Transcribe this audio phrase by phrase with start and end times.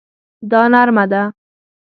[0.51, 1.21] دا نرمه ده